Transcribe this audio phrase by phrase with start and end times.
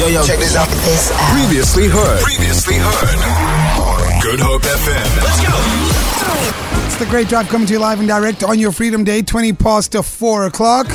[0.00, 0.66] Yo, yo, check this out.
[0.66, 1.38] This out.
[1.38, 2.22] Previously heard.
[2.22, 4.22] Previously heard.
[4.22, 5.22] Good Hope FM.
[5.22, 6.86] Let's go.
[6.86, 9.52] It's the Great Drive coming to you live and direct on your Freedom Day, 20
[9.52, 10.86] past to 4 o'clock.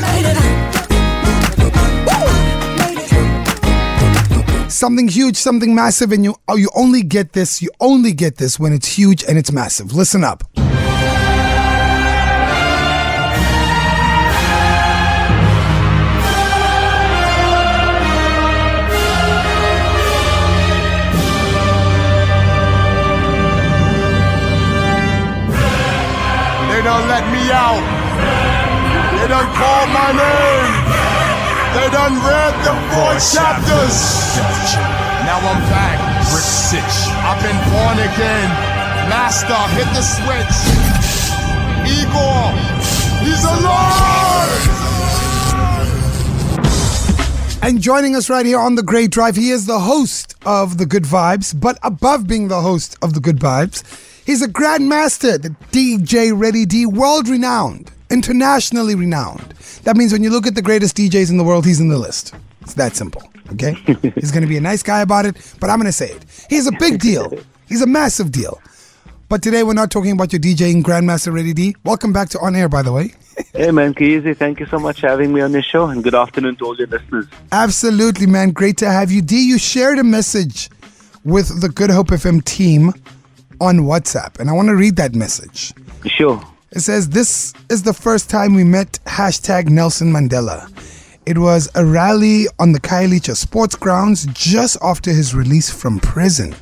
[4.71, 8.59] Something huge, something massive, and you oh, you only get this, you only get this
[8.59, 9.93] when it's huge and it's massive.
[9.93, 10.43] Listen up.
[27.55, 27.83] Out.
[29.15, 30.71] They don't call my name.
[31.75, 33.95] They done read the four chapters.
[35.23, 35.97] Now I'm back.
[36.35, 36.97] Rick Sitch.
[37.23, 38.49] I've been born again.
[39.09, 40.55] Master, hit the switch.
[41.87, 42.51] Igor,
[43.23, 44.75] he's alive.
[47.61, 50.85] And joining us right here on the Great Drive, he is the host of the
[50.85, 53.83] Good Vibes, but above being the host of the Good Vibes,
[54.25, 59.53] he's a grandmaster, the DJ Ready D, world renowned, internationally renowned.
[59.83, 61.97] That means when you look at the greatest DJs in the world, he's in the
[61.97, 62.33] list.
[62.61, 63.73] It's that simple, okay?
[64.15, 66.25] he's gonna be a nice guy about it, but I'm gonna say it.
[66.49, 67.31] He's a big deal,
[67.67, 68.59] he's a massive deal.
[69.27, 71.75] But today we're not talking about your DJing Grandmaster Ready D.
[71.83, 73.13] Welcome back to On Air, by the way.
[73.53, 76.15] Hey man, Kyeezi, thank you so much for having me on this show and good
[76.15, 77.25] afternoon to all your listeners.
[77.51, 78.51] Absolutely, man.
[78.51, 79.21] Great to have you.
[79.21, 80.69] D, you shared a message
[81.25, 82.93] with the Good Hope FM team
[83.61, 85.73] on WhatsApp, and I want to read that message.
[86.05, 86.41] Sure.
[86.71, 90.69] It says, This is the first time we met hashtag Nelson Mandela.
[91.25, 96.53] It was a rally on the Khayelitsha sports grounds just after his release from prison.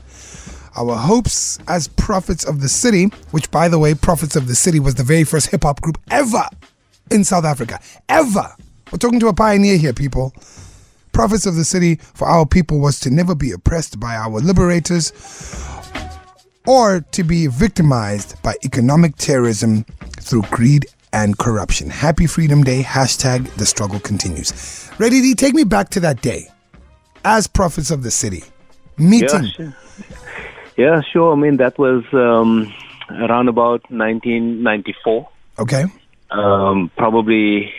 [0.78, 4.80] Our hopes as Prophets of the City, which by the way, Prophets of the City
[4.80, 6.48] was the very first hip hop group ever
[7.12, 7.80] in South Africa.
[8.08, 8.56] Ever.
[8.92, 10.34] We're talking to a pioneer here, people.
[11.12, 15.12] Prophets of the City for our people was to never be oppressed by our liberators
[16.68, 19.84] or to be victimized by economic terrorism
[20.20, 21.90] through greed and corruption.
[21.90, 22.82] Happy Freedom Day.
[22.82, 24.90] Hashtag the struggle continues.
[24.98, 26.48] Ready D, take me back to that day
[27.26, 28.44] as Prophets of the City.
[28.98, 29.44] Meeting.
[29.44, 29.76] Yeah, sure.
[30.78, 31.34] Yeah, sure.
[31.34, 32.74] I mean, that was um,
[33.10, 35.30] around about 1994.
[35.60, 35.86] Okay.
[36.32, 37.72] Um, probably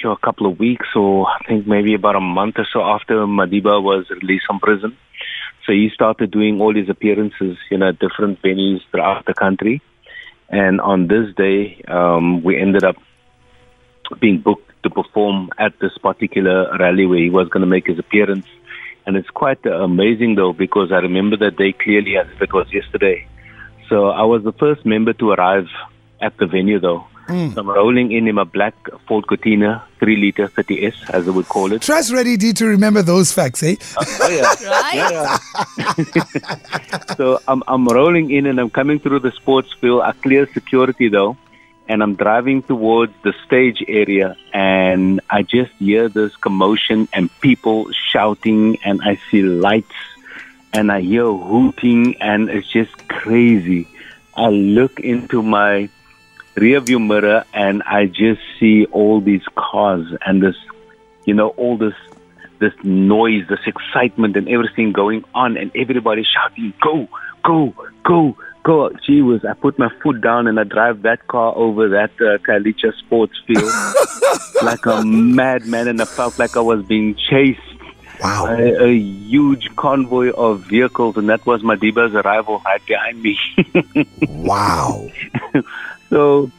[0.00, 3.26] sure, a couple of weeks or I think maybe about a month or so after
[3.26, 4.96] Madiba was released from prison.
[5.66, 9.80] So he started doing all his appearances, you know, at different venues throughout the country.
[10.48, 12.96] And on this day, um, we ended up
[14.20, 17.98] being booked to perform at this particular rally where he was going to make his
[17.98, 18.46] appearance.
[19.06, 22.66] And it's quite amazing though, because I remember that day clearly as if it was
[22.72, 23.26] yesterday.
[23.88, 25.68] So I was the first member to arrive
[26.20, 27.06] at the venue though.
[27.28, 28.74] So I'm rolling in in my black
[29.06, 31.82] Ford Cortina 3 liter 30S, as I would call it.
[31.82, 33.76] Trust Ready D to remember those facts, eh?
[33.96, 34.54] Oh, yeah.
[34.92, 35.38] Yeah,
[35.78, 37.14] yeah.
[37.16, 40.02] so I'm, I'm rolling in and I'm coming through the sports field.
[40.02, 41.36] I clear security though,
[41.88, 47.90] and I'm driving towards the stage area, and I just hear this commotion and people
[47.92, 49.94] shouting, and I see lights,
[50.72, 53.86] and I hear hooting, and it's just crazy.
[54.36, 55.88] I look into my
[56.56, 60.56] rear view mirror and I just see all these cars and this,
[61.24, 61.94] you know, all this,
[62.58, 67.08] this noise, this excitement and everything going on and everybody shouting, go,
[67.42, 67.74] go,
[68.04, 68.90] go, go.
[69.06, 72.38] Gee whiz, I put my foot down and I drive that car over that uh,
[72.38, 73.72] Khayelitsha sports field
[74.62, 77.60] like a madman and I felt like I was being chased.
[78.20, 78.46] Wow.
[78.46, 83.38] A, a huge convoy of vehicles and that was Madiba's arrival right behind me.
[84.28, 85.08] Wow.
[86.12, 86.50] So,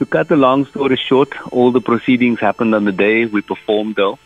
[0.00, 3.94] to cut the long story short, all the proceedings happened on the day we performed.
[3.94, 4.18] Though,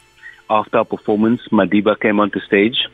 [0.48, 2.88] after our performance, Madiba came onto stage,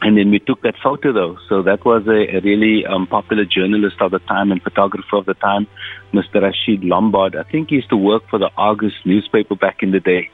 [0.00, 1.12] and then we took that photo.
[1.12, 5.18] Though, so that was a, a really um, popular journalist of the time and photographer
[5.18, 5.68] of the time,
[6.12, 6.42] Mr.
[6.42, 7.36] Rashid Lombard.
[7.36, 10.30] I think he used to work for the Argus newspaper back in the day,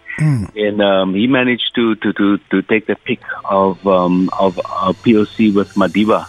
[0.56, 4.94] and um, he managed to to to, to take the pic of um, of uh,
[4.94, 6.26] POC with Madiba.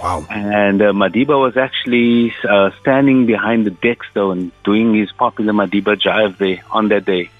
[0.00, 0.26] Wow.
[0.30, 5.52] And uh, Madiba was actually uh, standing behind the decks though and doing his popular
[5.52, 7.30] Madiba jive there on that day.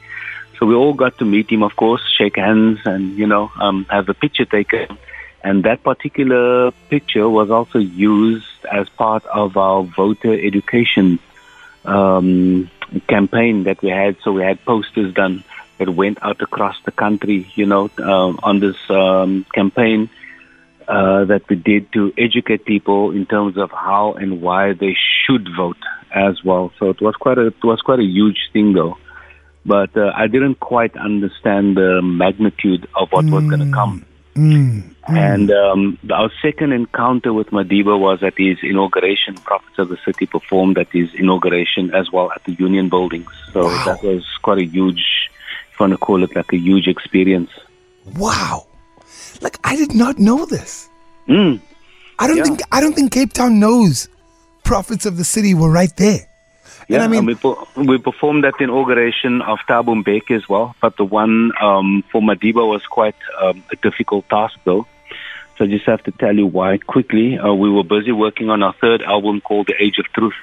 [0.58, 3.84] So we all got to meet him, of course, shake hands and, you know, um,
[3.90, 4.96] have a picture taken.
[5.43, 11.19] And that particular picture was also used as part of our voter education
[11.84, 12.70] um,
[13.08, 14.19] campaign that we had.
[14.22, 15.43] So we had posters done
[15.78, 20.10] that went out across the country, you know, um, on this um, campaign
[20.88, 24.96] uh, that we did to educate people in terms of how and why they
[25.26, 25.76] should vote
[26.14, 26.73] as well.
[26.79, 28.96] So it was quite a it was quite a huge thing though,
[29.64, 34.05] but uh, I didn't quite understand the magnitude of what was going to come.
[35.08, 39.35] And um, our second encounter with Madiba was at his inauguration.
[39.35, 43.28] Prophets of the City performed at his inauguration as well at the Union Buildings.
[43.52, 43.85] So Wow.
[43.85, 45.31] that was quite a huge,
[45.73, 47.50] if you want to call it like a huge experience.
[48.17, 48.67] Wow.
[49.40, 50.88] Like I did not know this.
[51.29, 51.61] Mm.
[52.19, 52.44] I don't Yeah.
[52.44, 54.08] think I don't think Cape Town knows
[54.64, 56.20] prophets of the city were right there.
[56.88, 60.49] Yeah, and I mean, we, per- we performed at the inauguration of Thabo Mbeki as
[60.49, 64.87] well, but the one um, for Madiba was quite um, a difficult task though.
[65.58, 67.38] So I just have to tell you why quickly.
[67.38, 70.35] Uh, we were busy working on our third album called The Age of Truth.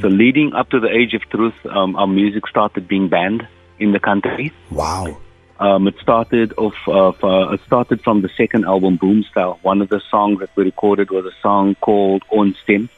[0.00, 3.46] So leading up to The Age of Truth, um, our music started being banned
[3.80, 4.52] in the country.
[4.70, 5.18] wow.
[5.58, 6.76] Um, it started off.
[6.86, 9.58] Uh, it started from the second album, Boom Style.
[9.62, 12.90] One of the songs that we recorded was a song called Ons Stem.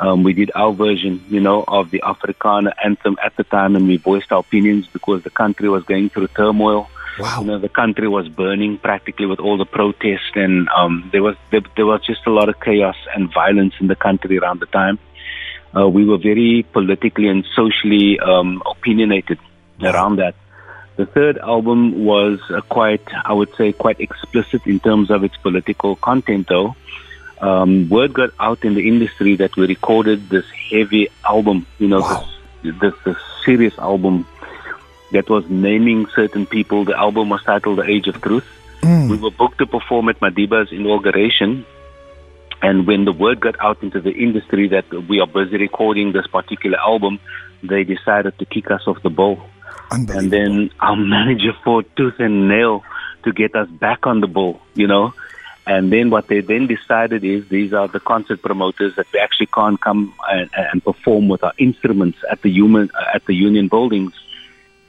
[0.00, 3.88] Um, we did our version, you know, of the Afrikaner anthem at the time, and
[3.88, 6.88] we voiced our opinions because the country was going through turmoil.
[7.18, 7.40] Wow.
[7.40, 11.36] You know, the country was burning practically with all the protests, and um, there was
[11.50, 14.66] there, there was just a lot of chaos and violence in the country around the
[14.66, 15.00] time.
[15.76, 19.38] Uh, we were very politically and socially um, opinionated
[19.82, 20.34] around that.
[20.98, 25.36] The third album was uh, quite, I would say, quite explicit in terms of its
[25.36, 26.74] political content, though.
[27.40, 32.00] Um, word got out in the industry that we recorded this heavy album, you know,
[32.00, 32.28] Wow.
[32.64, 34.26] this, this, this serious album
[35.12, 36.84] that was naming certain people.
[36.84, 38.46] The album was titled The Age of Truth.
[39.08, 41.64] We were booked to perform at Madiba's inauguration.
[42.60, 46.26] And when the word got out into the industry that we are busy recording this
[46.26, 47.20] particular album,
[47.62, 49.47] they decided to kick us off the bill.
[49.90, 52.84] And then our manager fought tooth and nail
[53.24, 55.12] to get us back on the ball, you know.
[55.66, 59.48] And then what they then decided is these are the concert promoters that we actually
[59.48, 64.14] can't come and, and perform with our instruments at the human at the union buildings.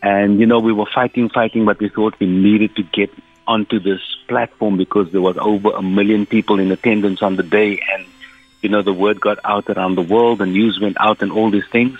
[0.02, 3.12] And you know we were fighting, fighting, but we thought we needed to get
[3.46, 4.00] onto this
[4.30, 8.06] platform because there was over a million people in attendance on the day, and
[8.62, 11.52] you know the word got out around the world, and news went out, and all
[11.52, 12.00] these things.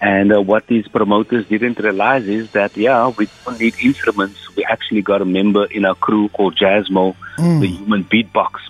[0.00, 4.54] And uh, what these promoters didn't realize is that, yeah, we don't need instruments.
[4.56, 7.16] We actually got a member in our crew called Jasmo,
[7.60, 8.60] the human beatbox.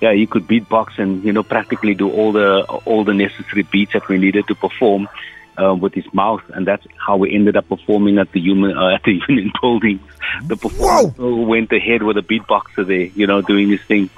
[0.00, 3.92] Yeah, he could beatbox and you know practically do all the all the necessary beats
[3.92, 5.08] that we needed to perform
[5.60, 8.88] uh, with his mouth, and that's how we ended up performing at the human uh,
[8.94, 10.00] at the Union Building.
[10.44, 14.10] The performance went ahead with a beatboxer there, you know, doing his thing.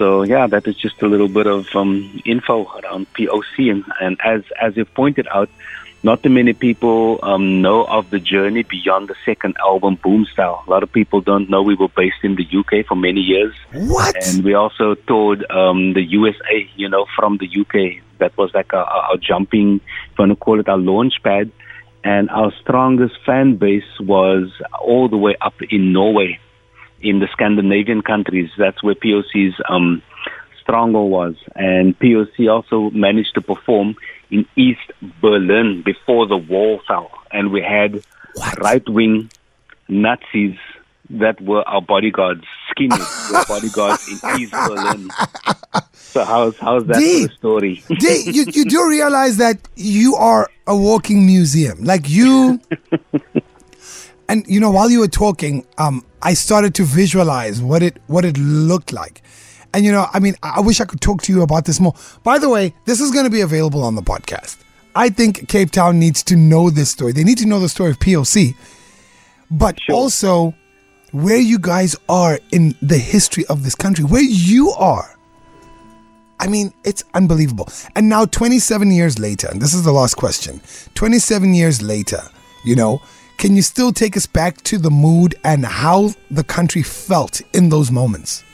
[0.00, 4.16] So yeah, that is just a little bit of um, info around POC, and, and
[4.24, 5.50] as as you pointed out,
[6.02, 10.64] not too many people um, know of the journey beyond the second album, Boom Style.
[10.66, 13.54] A lot of people don't know we were based in the UK for many years,
[13.74, 14.16] What?
[14.24, 16.66] and we also toured um, the USA.
[16.76, 18.02] You know, from the UK.
[18.20, 19.80] That was like our, our jumping,
[20.12, 21.52] if you want to call it, our launch pad.
[22.04, 24.50] And our strongest fan base was
[24.80, 26.38] all the way up in Norway
[27.00, 28.50] in the Scandinavian countries.
[28.58, 30.02] That's where POC's um,
[30.60, 31.34] stronghold was.
[31.54, 33.96] And POC also managed to perform
[34.30, 37.10] in East Berlin before the wall fell.
[37.32, 38.04] And we had
[38.58, 39.30] right wing
[39.88, 40.56] Nazis
[41.10, 45.10] that were our bodyguards, skinheads were bodyguards in East Berlin.
[45.92, 47.26] So how's how's that Dee.
[47.26, 47.84] for a story?
[47.98, 51.82] Dave, you, you do realize that you are a walking museum.
[51.82, 52.60] Like you.
[54.30, 58.24] And you know, while you were talking, um, I started to visualize what it what
[58.24, 59.22] it looked like.
[59.74, 61.94] And you know, I mean, I wish I could talk to you about this more.
[62.22, 64.58] By the way, this is going to be available on the podcast.
[64.94, 67.10] I think Cape Town needs to know this story.
[67.10, 68.54] They need to know the story of POC,
[69.50, 70.54] but also
[71.10, 75.16] where you guys are in the history of this country, where you are.
[76.38, 77.68] I mean, it's unbelievable.
[77.96, 80.60] And now, 27 years later, and this is the last question
[80.94, 82.22] 27 years later,
[82.64, 83.02] you know,
[83.40, 87.70] can you still take us back to the mood and how the country felt in
[87.70, 88.44] those moments?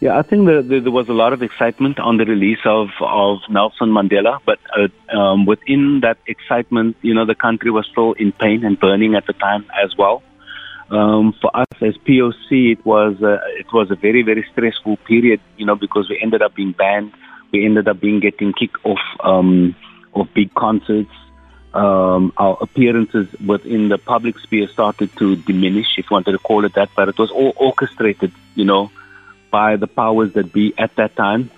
[0.00, 2.88] Yeah, I think the, the, there was a lot of excitement on the release of,
[3.00, 8.12] of Nelson Mandela, but uh, um, within that excitement, you know, the country was still
[8.14, 10.20] in pain and burning at the time as well.
[10.90, 15.66] Um, for us as POC, it was it was a very very stressful period, you
[15.66, 17.12] know, because we ended up being banned,
[17.52, 19.74] we ended up being getting kicked off um,
[20.14, 21.10] of big concerts.
[21.76, 26.64] Um, our appearances within the public sphere started to diminish, if you wanted to call
[26.64, 28.90] it that, but it was all orchestrated, you know,
[29.50, 31.50] by the powers that be at that time.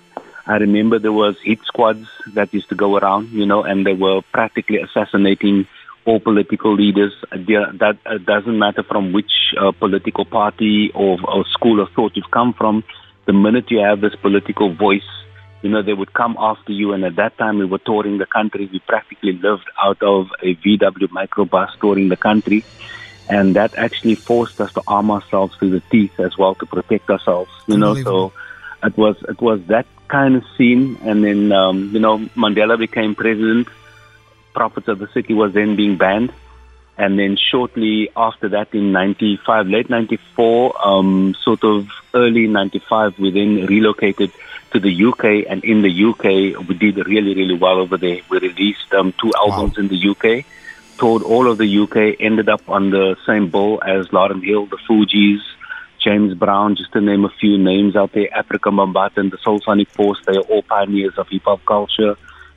[0.45, 3.93] I remember there was hit squads that used to go around, you know, and they
[3.93, 5.67] were practically assassinating
[6.05, 7.13] all political leaders.
[7.31, 12.31] That uh, doesn't matter from which uh, political party or, or school of thought you've
[12.31, 12.83] come from.
[13.25, 15.09] The minute you have this political voice,
[15.61, 16.93] you know, they would come after you.
[16.93, 18.69] And at that time, we were touring the country.
[18.71, 22.63] We practically lived out of a VW microbus touring the country.
[23.29, 27.09] and that actually forced us to arm ourselves to the teeth as well to protect
[27.09, 27.51] ourselves.
[27.67, 28.33] You know, so
[28.83, 33.15] it was it was that kind of scene, and then um, you know Mandela became
[33.15, 33.67] president.
[34.53, 36.33] Prophets of the City was then being banned,
[36.97, 43.29] and then shortly after that, in '95, late '94, um, sort of early '95, we
[43.29, 44.31] then relocated
[44.71, 48.19] to the UK, and in the UK, we did really really well over there.
[48.29, 49.83] We released um, two albums wow.
[49.83, 50.45] in the UK
[50.99, 54.77] toured all of the UK, ended up on the same bill as Lauryn Hill, the
[54.87, 55.39] Fugees,
[55.99, 59.87] James Brown, just to name a few names out there, Afrika Bambaataa and the Soulsonic
[59.87, 62.15] Force, they are all pioneers of hip hop culture.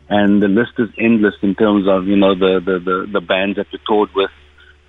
[0.09, 3.57] And the list is endless in terms of, you know, the, the, the, the bands
[3.57, 4.31] that we toured with,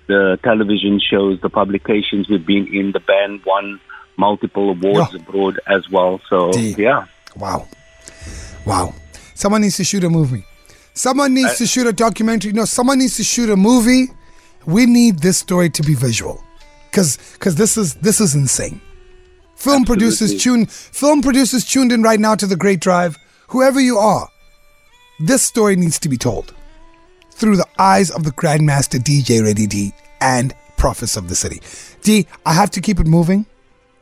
[0.06, 3.80] the television shows, the publications we've been in, the band won
[4.16, 5.20] multiple awards yeah.
[5.20, 6.20] abroad as well.
[6.28, 7.06] So, yeah.
[7.36, 7.68] Wow.
[8.64, 8.94] Wow.
[9.34, 10.44] Someone needs to shoot a movie.
[10.94, 12.52] Someone needs I, to shoot a documentary.
[12.52, 14.06] No, someone needs to shoot a movie.
[14.66, 16.42] We need this story to be visual,
[16.90, 18.80] because because this is this is insane.
[19.56, 19.86] Film absolutely.
[19.86, 23.18] producers tune film producers tuned in right now to the Great Drive.
[23.48, 24.28] Whoever you are,
[25.20, 26.54] this story needs to be told
[27.32, 31.60] through the eyes of the Grandmaster DJ Ready D and Prophets of the City.
[32.02, 33.46] D, I have to keep it moving.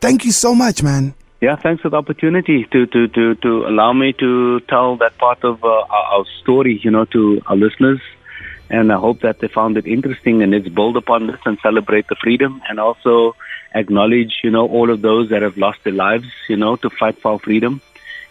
[0.01, 1.15] Thank you so much, man.
[1.43, 5.43] Yeah, thanks for the opportunity to, to, to, to allow me to tell that part
[5.43, 8.01] of uh, our story, you know, to our listeners.
[8.71, 12.07] And I hope that they found it interesting and it's build upon this and celebrate
[12.07, 13.35] the freedom and also
[13.75, 17.21] acknowledge, you know, all of those that have lost their lives, you know, to fight
[17.21, 17.81] for our freedom.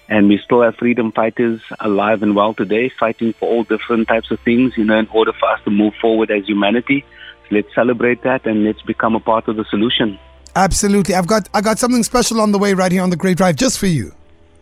[0.08, 4.32] And we still have freedom fighters alive and well today, fighting for all different types
[4.32, 7.04] of things, you know, in order for us to move forward as humanity.
[7.50, 10.18] So let's celebrate that and let's become a part of the solution.
[10.56, 11.16] Absolutely.
[11.16, 13.56] I've got I got something special on the way right here on the Great Drive
[13.56, 14.14] just for you.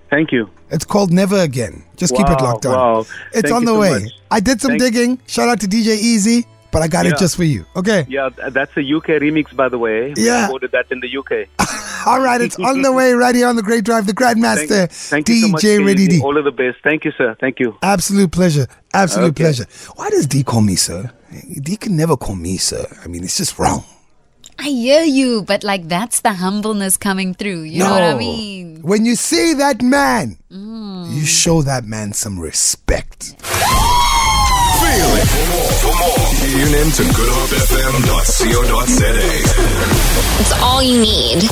[0.09, 0.49] Thank you.
[0.71, 1.83] It's called Never Again.
[1.97, 2.73] Just wow, keep it locked on.
[2.73, 2.99] Wow.
[3.31, 4.03] It's Thank on the so way.
[4.03, 4.11] Much.
[4.31, 5.19] I did some Thank digging.
[5.27, 7.11] Shout out to DJ Easy, but I got yeah.
[7.11, 7.65] it just for you.
[7.75, 8.05] Okay.
[8.07, 10.13] Yeah, that's a UK remix, by the way.
[10.15, 10.43] Yeah.
[10.43, 11.47] recorded that in the UK.
[12.07, 14.07] All right, it's on the way right here on the Great Drive.
[14.07, 16.21] The Grandmaster, thank, thank DJ so D.
[16.21, 16.77] All of the best.
[16.83, 17.35] Thank you, sir.
[17.39, 17.77] Thank you.
[17.83, 18.67] Absolute pleasure.
[18.93, 19.43] Absolute okay.
[19.43, 19.65] pleasure.
[19.95, 21.11] Why does D call me sir?
[21.61, 22.85] D can never call me sir.
[23.03, 23.83] I mean, it's just wrong.
[24.59, 27.61] I hear you, but like that's the humbleness coming through.
[27.61, 27.85] You no.
[27.85, 28.81] know what I mean?
[28.81, 31.15] When you see that man, mm.
[31.15, 33.35] you show that man some respect.
[33.39, 35.27] Feel it.
[35.31, 39.15] For more, for more, tune in to goodhopefm.co.za.
[40.41, 41.49] It's all you need.